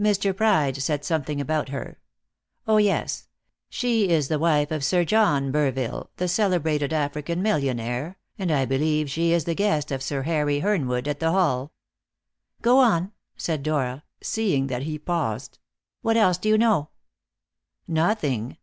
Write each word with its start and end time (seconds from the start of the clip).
Mr. 0.00 0.34
Pride 0.34 0.78
said 0.78 1.04
something 1.04 1.38
about 1.38 1.68
her. 1.68 2.00
Oh 2.66 2.78
yes: 2.78 3.28
she 3.68 4.08
is 4.08 4.28
the 4.28 4.38
wife 4.38 4.70
of 4.70 4.82
Sir 4.82 5.04
John 5.04 5.52
Burville, 5.52 6.08
the 6.16 6.28
celebrated 6.28 6.94
African 6.94 7.42
millionaire, 7.42 8.16
and 8.38 8.50
I 8.50 8.64
believe 8.64 9.10
she 9.10 9.32
is 9.32 9.44
the 9.44 9.54
guest 9.54 9.92
of 9.92 10.02
Sir 10.02 10.22
Harry 10.22 10.60
Hernwood 10.60 11.06
at 11.06 11.20
the 11.20 11.30
Hall." 11.32 11.74
"Go 12.62 12.78
on," 12.78 13.12
said 13.36 13.62
Dora, 13.62 14.02
seeing 14.22 14.68
that 14.68 14.84
he 14.84 14.98
paused; 14.98 15.58
"what 16.00 16.16
else 16.16 16.38
do 16.38 16.48
you 16.48 16.56
know?" 16.56 16.88
"Nothing. 17.86 18.54